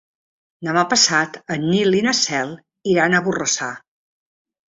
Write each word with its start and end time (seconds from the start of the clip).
Demà 0.67 0.83
passat 0.93 1.37
en 1.57 1.67
Nil 1.73 1.97
i 1.99 2.01
na 2.07 2.15
Cel 2.21 2.55
iran 2.95 3.17
a 3.19 3.23
Borrassà. 3.27 3.71